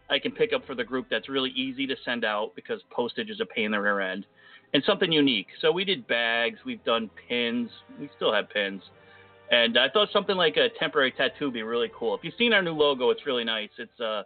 I 0.07 0.19
can 0.19 0.33
pick 0.33 0.53
up 0.53 0.67
for 0.67 0.75
the 0.75 0.83
group 0.83 1.07
that's 1.09 1.27
really 1.27 1.49
easy 1.55 1.87
to 1.87 1.95
send 2.05 2.25
out 2.25 2.51
because 2.55 2.79
postage 2.91 3.31
is 3.31 3.41
a 3.41 3.45
pain 3.47 3.65
in 3.65 3.71
the 3.71 3.81
rear 3.81 4.01
end, 4.01 4.27
and 4.75 4.83
something 4.85 5.11
unique. 5.11 5.47
So 5.61 5.71
we 5.71 5.83
did 5.83 6.05
bags, 6.05 6.59
we've 6.63 6.83
done 6.83 7.09
pins, 7.27 7.71
we 7.99 8.07
still 8.15 8.31
have 8.35 8.51
pins, 8.51 8.83
and 9.49 9.79
I 9.79 9.89
thought 9.89 10.09
something 10.13 10.37
like 10.37 10.57
a 10.57 10.67
temporary 10.77 11.11
tattoo 11.11 11.45
would 11.45 11.55
be 11.55 11.63
really 11.63 11.89
cool. 11.97 12.13
If 12.13 12.23
you've 12.23 12.35
seen 12.37 12.53
our 12.53 12.61
new 12.61 12.75
logo, 12.75 13.09
it's 13.09 13.25
really 13.25 13.45
nice. 13.45 13.71
It's 13.79 13.99
uh 13.99 14.21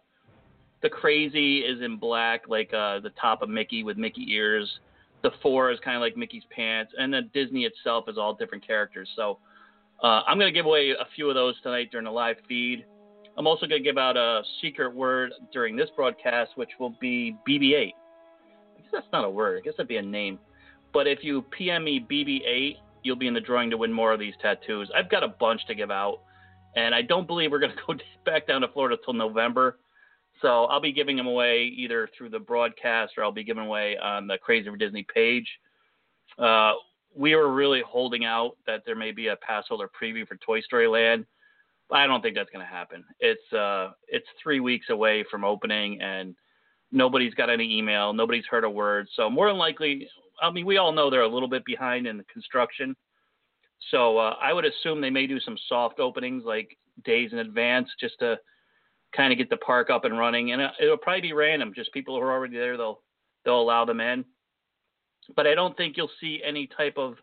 the 0.82 0.90
crazy 0.90 1.60
is 1.60 1.82
in 1.82 1.98
black, 1.98 2.48
like 2.48 2.74
uh, 2.74 3.00
the 3.00 3.12
top 3.20 3.42
of 3.42 3.50
Mickey 3.50 3.84
with 3.84 3.98
Mickey 3.98 4.26
ears. 4.30 4.80
The 5.24 5.32
four 5.42 5.72
is 5.72 5.80
kind 5.84 5.98
of 5.98 6.02
like 6.02 6.16
Mickey's 6.16 6.44
pants, 6.56 6.94
and 6.98 7.14
then 7.14 7.30
Disney 7.34 7.66
itself 7.66 8.06
is 8.08 8.18
all 8.18 8.34
different 8.34 8.66
characters. 8.66 9.10
So 9.16 9.40
uh, 10.02 10.22
I'm 10.26 10.40
to 10.40 10.52
give 10.52 10.66
away 10.66 10.92
a 10.92 11.06
few 11.16 11.28
of 11.28 11.36
those 11.36 11.56
tonight 11.62 11.90
during 11.92 12.06
the 12.06 12.12
live 12.12 12.38
feed. 12.48 12.86
I'm 13.38 13.48
also 13.48 13.68
to 13.68 13.84
give 13.84 13.98
out 13.98 14.18
a 14.18 14.42
secret 14.62 14.94
word 14.94 15.32
during 15.52 15.76
this 15.76 15.90
broadcast, 15.96 16.52
which 16.56 16.70
will 16.80 16.96
be 17.02 17.36
BB8. 17.48 17.76
I 17.76 18.82
guess 18.82 18.90
that's 18.92 19.08
not 19.12 19.26
a 19.26 19.30
word. 19.30 19.60
I 19.60 19.62
guess 19.62 19.74
that'd 19.78 19.88
be 19.88 19.98
a 19.98 20.02
name. 20.02 20.40
But 20.94 21.08
if 21.08 21.20
you 21.22 21.44
PM 21.58 21.84
me 21.84 22.06
BB8, 22.10 22.76
you'll 23.04 23.16
be 23.16 23.28
in 23.28 23.34
the 23.34 23.42
drawing 23.42 23.70
to 23.70 23.78
win 23.78 23.92
more 23.92 24.14
of 24.14 24.20
these 24.20 24.34
tattoos. 24.42 24.90
I've 24.96 25.10
got 25.10 25.24
a 25.24 25.28
bunch 25.28 25.66
to 25.68 25.76
give 25.76 25.92
out, 25.92 26.20
and 26.76 26.96
I 26.96 27.02
don't 27.02 27.28
believe 27.28 27.52
we're 27.52 27.60
going 27.60 27.72
to 27.76 27.82
go 27.86 27.94
back 28.26 28.48
down 28.48 28.62
to 28.62 28.68
Florida 28.70 28.98
till 29.04 29.14
November. 29.14 29.78
So 30.42 30.66
I'll 30.66 30.82
be 30.82 30.94
giving 30.94 31.18
them 31.18 31.28
away 31.28 31.64
either 31.64 32.10
through 32.18 32.30
the 32.30 32.40
broadcast 32.40 33.14
or 33.18 33.24
I'll 33.24 33.32
be 33.32 33.44
giving 33.44 33.66
away 33.66 33.98
on 33.98 34.28
the 34.28 34.38
Crazy 34.38 34.70
for 34.70 34.78
Disney 34.78 35.06
page. 35.14 35.48
Uh, 36.38 36.74
we 37.16 37.36
were 37.36 37.52
really 37.54 37.82
holding 37.86 38.26
out 38.26 38.56
that 38.68 38.84
there 38.86 38.96
may 38.96 39.12
be 39.12 39.28
a 39.28 39.36
pass 39.38 39.66
holder 39.68 39.90
preview 39.90 40.28
for 40.28 40.38
Toy 40.38 40.62
Story 40.62 40.88
Land. 40.88 41.26
I 41.92 42.06
don't 42.06 42.22
think 42.22 42.36
that's 42.36 42.52
going 42.52 42.66
to 42.66 42.72
happen. 42.72 43.04
It's 43.20 43.52
uh, 43.52 43.92
it's 44.08 44.28
three 44.42 44.60
weeks 44.60 44.90
away 44.90 45.26
from 45.30 45.44
opening, 45.44 46.00
and 46.02 46.36
nobody's 46.92 47.34
got 47.34 47.50
any 47.50 47.78
email. 47.78 48.14
Nobody's 48.14 48.46
heard 48.46 48.64
a 48.64 48.70
word. 48.70 49.08
So 49.16 49.30
more 49.30 49.48
than 49.48 49.58
likely, 49.58 50.08
I 50.42 50.52
mean, 50.52 50.68
we 50.68 50.78
all 50.78 50.92
know 50.92 51.10
they're 51.10 51.22
a 51.24 51.28
little 51.28 51.50
bit 51.50 51.66
behind 51.66 52.06
in 52.06 52.18
the 52.18 52.24
construction. 52.26 52.96
So 53.90 54.18
uh, 54.20 54.36
I 54.40 54.54
would 54.54 54.66
assume 54.66 55.02
they 55.02 55.10
may 55.10 55.26
do 55.26 55.40
some 55.40 55.58
soft 55.68 56.00
openings, 56.00 56.44
like 56.46 56.78
days 57.04 57.32
in 57.34 57.40
advance, 57.40 57.90
just 58.00 58.20
to 58.20 58.38
kind 59.16 59.32
of 59.32 59.38
get 59.38 59.50
the 59.50 59.58
park 59.58 59.90
up 59.90 60.06
and 60.06 60.18
running. 60.18 60.52
And 60.52 60.62
uh, 60.62 60.72
it'll 60.82 60.98
probably 60.98 61.22
be 61.22 61.34
random, 61.34 61.74
just 61.76 61.94
people 61.94 62.16
who 62.16 62.22
are 62.22 62.32
already 62.32 62.58
there. 62.58 62.78
They'll 62.78 63.02
they'll 63.46 63.62
allow 63.62 63.86
them 63.86 64.02
in. 64.02 64.26
But 65.36 65.48
I 65.48 65.56
don't 65.56 65.76
think 65.78 65.98
you'll 65.98 66.10
see 66.20 66.42
any 66.44 66.68
type 66.76 66.98
of 66.98 67.16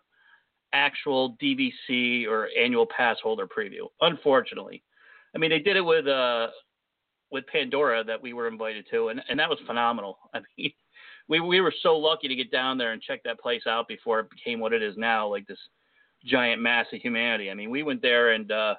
actual 0.73 1.37
DVC 1.43 2.27
or 2.27 2.49
annual 2.59 2.87
pass 2.87 3.17
holder 3.23 3.47
preview. 3.47 3.89
Unfortunately, 4.01 4.83
I 5.35 5.39
mean 5.39 5.51
they 5.51 5.59
did 5.59 5.77
it 5.77 5.85
with 5.85 6.07
uh 6.07 6.49
with 7.31 7.47
Pandora 7.49 8.05
that 8.05 8.23
we 8.23 8.33
were 8.33 8.49
invited 8.49 8.87
to, 8.91 9.09
and 9.09 9.21
and 9.29 9.39
that 9.39 9.51
was 9.51 9.59
phenomenal. 9.67 10.19
I 10.35 10.41
mean. 10.57 10.73
We, 11.29 11.41
we 11.41 11.61
were 11.61 11.75
so 11.83 11.97
lucky 11.97 12.29
to 12.29 12.37
get 12.37 12.53
down 12.53 12.79
there 12.79 12.93
and 12.93 13.03
check 13.03 13.21
that 13.25 13.41
place 13.41 13.63
out 13.67 13.89
before 13.89 14.21
it 14.21 14.31
became 14.31 14.61
what 14.61 14.73
it 14.73 14.81
is 14.81 14.97
now, 14.97 15.27
like 15.27 15.45
this 15.49 15.59
giant 16.25 16.63
mass 16.63 16.87
of 16.93 17.01
humanity. 17.01 17.51
I 17.51 17.55
mean, 17.55 17.69
we 17.69 17.83
went 17.83 18.01
there 18.01 18.31
and 18.31 18.51
uh, 18.53 18.77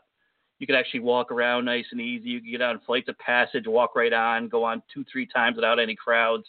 you 0.60 0.66
could 0.68 0.76
actually 0.76 1.02
walk 1.02 1.32
around 1.32 1.66
nice 1.66 1.86
and 1.92 2.02
easy. 2.02 2.30
You 2.30 2.42
could 2.42 2.52
get 2.52 2.62
on 2.62 2.82
flights 2.86 3.10
of 3.10 3.18
passage, 3.20 3.66
walk 3.68 3.96
right 3.96 4.14
on, 4.14 4.48
go 4.48 4.64
on 4.64 4.82
two, 4.94 5.06
three 5.12 5.28
times 5.28 5.56
without 5.56 5.80
any 5.80 5.96
crowds. 5.96 6.46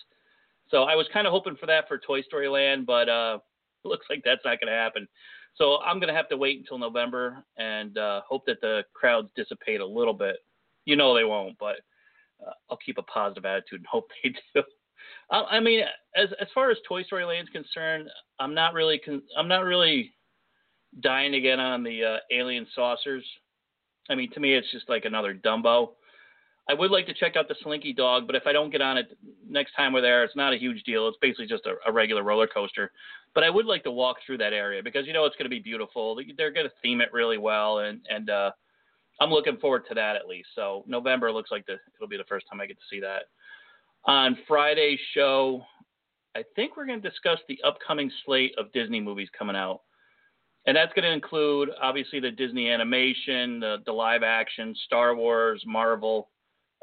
So 0.70 0.84
I 0.84 0.94
was 0.94 1.06
kind 1.12 1.26
of 1.26 1.32
hoping 1.32 1.56
for 1.56 1.66
that 1.66 1.88
for 1.88 1.98
Toy 1.98 2.22
Story 2.22 2.48
Land, 2.48 2.86
but 2.86 3.08
uh, 3.08 3.38
it 3.84 3.88
looks 3.88 4.06
like 4.08 4.22
that's 4.24 4.44
not 4.44 4.60
going 4.60 4.72
to 4.72 4.78
happen. 4.78 5.08
So 5.56 5.78
I'm 5.78 5.98
going 5.98 6.08
to 6.08 6.14
have 6.14 6.28
to 6.28 6.36
wait 6.36 6.58
until 6.58 6.78
November 6.78 7.44
and 7.56 7.98
uh, 7.98 8.20
hope 8.26 8.46
that 8.46 8.60
the 8.60 8.82
crowds 8.94 9.28
dissipate 9.34 9.80
a 9.80 9.86
little 9.86 10.14
bit. 10.14 10.36
You 10.84 10.96
know 10.96 11.14
they 11.14 11.24
won't, 11.24 11.58
but 11.58 11.76
uh, 12.46 12.52
I'll 12.70 12.78
keep 12.78 12.98
a 12.98 13.02
positive 13.02 13.44
attitude 13.44 13.80
and 13.80 13.86
hope 13.90 14.08
they 14.22 14.34
do. 14.54 14.62
I, 15.30 15.60
mean, 15.60 15.80
as 16.16 16.28
as 16.40 16.48
far 16.54 16.70
as 16.70 16.78
Toy 16.86 17.02
Story 17.02 17.24
Land's 17.24 17.50
concerned, 17.50 18.08
I'm 18.40 18.54
not 18.54 18.72
really 18.72 18.98
con- 18.98 19.22
I'm 19.36 19.48
not 19.48 19.64
really 19.64 20.14
dying 21.00 21.32
get 21.42 21.58
on 21.58 21.82
the 21.82 22.02
uh, 22.02 22.16
alien 22.30 22.66
saucers 22.74 23.24
I 24.08 24.14
mean, 24.14 24.30
to 24.32 24.40
me, 24.40 24.54
it's 24.54 24.70
just 24.72 24.88
like 24.88 25.04
another 25.04 25.34
Dumbo. 25.34 25.90
I 26.70 26.74
would 26.74 26.90
like 26.90 27.06
to 27.06 27.14
check 27.14 27.34
out 27.34 27.48
the 27.48 27.56
Slinky 27.62 27.94
Dog, 27.94 28.26
but 28.26 28.36
if 28.36 28.46
I 28.46 28.52
don't 28.52 28.70
get 28.70 28.82
on 28.82 28.98
it 28.98 29.16
next 29.48 29.72
time 29.74 29.94
we're 29.94 30.02
there, 30.02 30.22
it's 30.22 30.36
not 30.36 30.52
a 30.52 30.58
huge 30.58 30.82
deal. 30.82 31.08
It's 31.08 31.16
basically 31.20 31.46
just 31.46 31.64
a, 31.64 31.76
a 31.88 31.92
regular 31.92 32.22
roller 32.22 32.46
coaster. 32.46 32.92
But 33.34 33.42
I 33.42 33.50
would 33.50 33.64
like 33.64 33.84
to 33.84 33.90
walk 33.90 34.18
through 34.26 34.38
that 34.38 34.52
area 34.52 34.82
because 34.82 35.06
you 35.06 35.14
know 35.14 35.24
it's 35.24 35.36
going 35.36 35.46
to 35.46 35.50
be 35.50 35.60
beautiful. 35.60 36.20
They're 36.36 36.52
going 36.52 36.66
to 36.66 36.72
theme 36.82 37.00
it 37.00 37.12
really 37.12 37.38
well, 37.38 37.78
and 37.78 38.00
and 38.10 38.28
uh, 38.28 38.50
I'm 39.20 39.30
looking 39.30 39.56
forward 39.56 39.84
to 39.88 39.94
that 39.94 40.16
at 40.16 40.28
least. 40.28 40.48
So 40.54 40.84
November 40.86 41.32
looks 41.32 41.50
like 41.50 41.64
the, 41.66 41.76
it'll 41.96 42.08
be 42.08 42.18
the 42.18 42.24
first 42.24 42.46
time 42.50 42.60
I 42.60 42.66
get 42.66 42.78
to 42.78 42.84
see 42.90 43.00
that. 43.00 43.24
On 44.04 44.36
Friday's 44.46 45.00
show, 45.14 45.62
I 46.36 46.42
think 46.54 46.76
we're 46.76 46.86
going 46.86 47.00
to 47.00 47.08
discuss 47.08 47.38
the 47.48 47.58
upcoming 47.64 48.10
slate 48.24 48.54
of 48.58 48.72
Disney 48.72 49.00
movies 49.00 49.28
coming 49.36 49.56
out 49.56 49.80
and 50.68 50.76
that's 50.76 50.92
going 50.92 51.04
to 51.04 51.12
include 51.12 51.70
obviously 51.80 52.20
the 52.20 52.30
Disney 52.30 52.70
animation, 52.70 53.58
the, 53.58 53.78
the 53.86 53.92
live 53.92 54.22
action, 54.22 54.74
Star 54.84 55.16
Wars, 55.16 55.62
Marvel, 55.66 56.28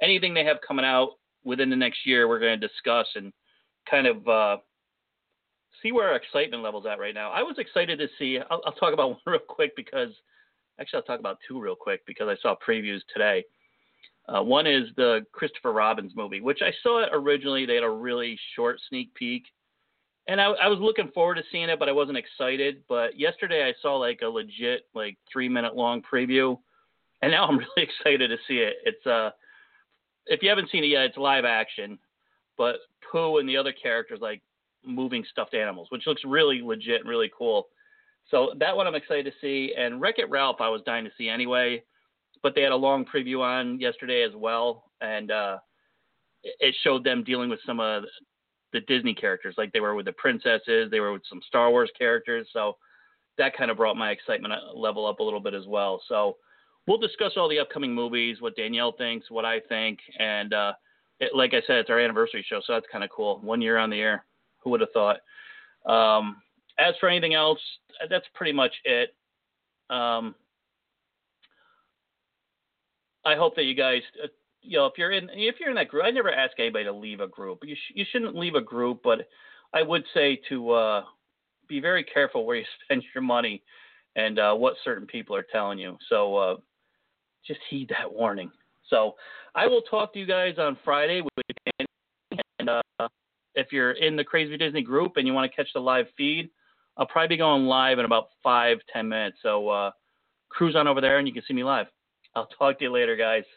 anything 0.02 0.34
they 0.34 0.44
have 0.44 0.58
coming 0.68 0.84
out 0.84 1.12
within 1.44 1.70
the 1.70 1.76
next 1.76 2.00
year. 2.04 2.28
We're 2.28 2.40
going 2.40 2.60
to 2.60 2.68
discuss 2.68 3.06
and 3.14 3.32
kind 3.88 4.08
of 4.08 4.28
uh, 4.28 4.58
see 5.84 5.92
where 5.92 6.10
our 6.10 6.16
excitement 6.16 6.64
level's 6.64 6.88
at 6.88 6.98
right 6.98 7.14
now. 7.14 7.30
I 7.30 7.44
was 7.44 7.58
excited 7.60 8.00
to 8.00 8.08
see. 8.18 8.40
I'll, 8.50 8.60
I'll 8.66 8.74
talk 8.74 8.92
about 8.92 9.10
one 9.10 9.20
real 9.28 9.40
quick 9.48 9.76
because 9.76 10.10
actually 10.80 10.98
I'll 10.98 11.04
talk 11.04 11.20
about 11.20 11.38
two 11.48 11.62
real 11.62 11.76
quick 11.76 12.04
because 12.08 12.28
I 12.28 12.42
saw 12.42 12.56
previews 12.68 13.02
today. 13.14 13.44
Uh, 14.28 14.42
one 14.42 14.66
is 14.66 14.88
the 14.98 15.24
Christopher 15.32 15.74
Robins 15.74 16.14
movie, 16.16 16.42
which 16.42 16.64
I 16.64 16.72
saw 16.82 17.04
it 17.04 17.10
originally. 17.14 17.68
They 17.68 17.76
had 17.76 17.84
a 17.84 17.90
really 17.90 18.36
short 18.56 18.80
sneak 18.90 19.14
peek 19.14 19.44
and 20.28 20.42
I, 20.42 20.46
I 20.46 20.68
was 20.68 20.80
looking 20.80 21.12
forward 21.14 21.36
to 21.36 21.44
seeing 21.52 21.70
it, 21.70 21.80
but 21.80 21.90
I 21.90 21.92
wasn't 21.92 22.18
excited. 22.18 22.84
But 22.90 23.20
yesterday 23.20 23.68
I 23.68 23.74
saw 23.82 23.96
like 23.96 24.22
a 24.24 24.28
legit 24.28 24.84
like 24.94 25.18
three 25.32 25.50
minute 25.50 25.76
long 25.76 26.02
preview, 26.02 26.58
and 27.22 27.32
now 27.32 27.48
I'm 27.48 27.58
really 27.78 27.90
excited 27.90 28.30
to 28.30 28.38
see 28.48 28.58
it. 28.58 28.76
It's 28.86 29.06
uh, 29.06 29.32
if 30.26 30.42
you 30.42 30.50
haven't 30.50 30.72
seen 30.72 30.84
it 30.84 30.88
yet, 30.88 31.04
it's 31.04 31.18
live 31.18 31.46
action, 31.46 32.00
but 32.58 32.78
Pooh 33.12 33.38
and 33.38 33.48
the 33.48 33.58
other 33.58 33.72
characters 33.72 34.20
like 34.22 34.42
moving 34.84 35.24
stuffed 35.30 35.54
animals, 35.54 35.88
which 35.92 36.08
looks 36.08 36.22
really 36.26 36.62
legit 36.62 37.02
and 37.02 37.10
really 37.10 37.32
cool. 37.38 37.68
So 38.32 38.54
that 38.60 38.76
one 38.76 38.88
I'm 38.88 38.96
excited 38.96 39.26
to 39.26 39.32
see. 39.40 39.74
And 39.78 40.02
Wreck 40.02 40.16
It 40.18 40.30
Ralph 40.30 40.58
I 40.60 40.70
was 40.70 40.82
dying 40.86 41.06
to 41.06 41.12
see 41.18 41.30
anyway, 41.30 41.84
but 42.42 42.56
they 42.56 42.62
had 42.62 42.72
a 42.72 42.76
long 42.76 43.06
preview 43.06 43.42
on 43.42 43.80
yesterday 43.80 44.24
as 44.24 44.36
well, 44.36 44.86
and 45.02 45.30
uh, 45.30 45.58
it 46.44 46.76
showed 46.84 47.04
them 47.04 47.24
dealing 47.24 47.50
with 47.50 47.60
some 47.66 47.80
of 47.80 48.04
the 48.74 48.82
Disney 48.82 49.14
characters, 49.14 49.56
like 49.58 49.72
they 49.72 49.80
were 49.80 49.96
with 49.96 50.06
the 50.06 50.14
princesses, 50.14 50.90
they 50.92 51.00
were 51.00 51.14
with 51.14 51.24
some 51.30 51.42
Star 51.48 51.70
Wars 51.70 51.92
characters. 51.98 52.48
So 52.52 52.78
that 53.38 53.56
kind 53.56 53.72
of 53.72 53.78
brought 53.78 53.98
my 53.98 54.12
excitement 54.12 54.54
level 54.76 55.06
up 55.06 55.20
a 55.20 55.24
little 55.24 55.40
bit 55.40 55.54
as 55.54 55.66
well. 55.68 56.02
So 56.08 56.38
we'll 56.88 56.98
discuss 56.98 57.34
all 57.38 57.50
the 57.50 57.60
upcoming 57.60 57.94
movies, 57.94 58.38
what 58.42 58.56
Danielle 58.56 58.94
thinks, 58.94 59.30
what 59.32 59.46
I 59.46 59.60
think, 59.60 60.00
and 60.20 60.54
uh, 60.54 60.74
it, 61.20 61.36
like 61.36 61.54
I 61.54 61.62
said, 61.66 61.78
it's 61.78 61.90
our 61.90 62.00
anniversary 62.00 62.46
show, 62.48 62.62
so 62.66 62.74
that's 62.74 62.86
kind 62.92 63.04
of 63.04 63.10
cool. 63.10 63.40
One 63.42 63.62
year 63.62 63.78
on 63.78 63.90
the 63.90 64.00
air. 64.00 64.26
Who 64.64 64.72
would 64.72 64.82
have 64.82 64.90
thought? 64.94 65.18
Um, 65.86 66.42
as 66.80 66.96
for 67.00 67.08
anything 67.08 67.36
else, 67.36 67.60
that's 68.10 68.26
pretty 68.34 68.52
much 68.52 68.74
it. 68.84 69.16
Um, 69.90 70.34
I 73.24 73.36
hope 73.36 73.56
that 73.56 73.64
you 73.64 73.76
guys 73.76 74.02
uh, 74.24 74.28
you 74.66 74.78
know, 74.78 74.86
if 74.86 74.94
you're 74.98 75.12
in 75.12 75.30
if 75.34 75.56
you're 75.60 75.70
in 75.70 75.76
that 75.76 75.90
group, 75.90 76.06
I 76.06 76.12
never 76.12 76.32
ask 76.32 76.54
anybody 76.60 76.86
to 76.86 76.94
leave 76.94 77.20
a 77.20 77.28
group. 77.28 77.60
You 77.64 77.76
sh- 77.76 77.94
you 77.96 78.06
shouldn't 78.12 78.36
leave 78.36 78.56
a 78.56 78.62
group, 78.62 79.02
but 79.04 79.28
I 79.74 79.82
would 79.82 80.04
say 80.14 80.40
to 80.50 80.72
uh, 80.72 81.04
be 81.68 81.80
very 81.80 82.04
careful 82.04 82.46
where 82.46 82.58
you 82.58 82.66
spend 82.86 83.04
your 83.14 83.24
money 83.24 83.64
and 84.16 84.40
uh, 84.40 84.54
what 84.54 84.76
certain 84.84 85.08
people 85.08 85.36
are 85.36 85.46
telling 85.52 85.80
you. 85.80 85.98
So 86.10 86.36
uh, 86.36 86.56
just 87.46 87.60
heed 87.70 87.90
that 87.90 88.12
warning. 88.12 88.52
So 88.90 89.16
I 89.56 89.68
will 89.68 89.82
talk 89.82 90.14
to 90.14 90.20
you 90.20 90.26
guys 90.26 90.56
on 90.58 90.78
Friday 90.84 91.22
with 91.22 91.88
and 92.60 92.70
uh, 92.70 93.08
if 93.56 93.72
you're 93.72 93.94
in 93.94 94.16
the 94.16 94.24
Crazy 94.24 94.58
Disney 94.58 94.82
group 94.82 95.14
and 95.18 95.28
you 95.28 95.34
want 95.34 95.50
to 95.50 95.56
catch 95.56 95.72
the 95.74 95.80
live 95.80 96.08
feed, 96.18 96.50
I'll 96.98 97.06
probably 97.06 97.36
be 97.36 97.38
going 97.38 97.66
live 97.66 98.00
in 98.00 98.06
about 98.06 98.30
five 98.42 98.78
ten 98.92 99.08
minutes. 99.08 99.38
So 99.44 99.70
uh, 99.70 99.92
cruise 100.50 100.76
on 100.76 100.88
over 100.88 101.02
there 101.02 101.20
and 101.20 101.28
you 101.28 101.34
can 101.34 101.44
see 101.48 101.54
me 101.54 101.64
live. 101.64 101.88
I'll 102.36 102.48
talk 102.48 102.80
to 102.80 102.86
you 102.86 102.92
later, 102.92 103.16
guys. 103.16 103.44